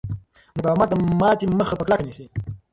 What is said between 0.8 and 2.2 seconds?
د ماتې مخه په کلکه